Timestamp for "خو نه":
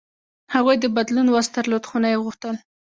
1.89-2.07